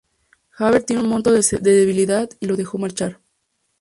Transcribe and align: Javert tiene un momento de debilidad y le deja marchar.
Javert 0.49 0.87
tiene 0.87 1.03
un 1.03 1.09
momento 1.09 1.31
de 1.31 1.47
debilidad 1.61 2.27
y 2.39 2.47
le 2.47 2.55
deja 2.55 2.75
marchar. 2.79 3.19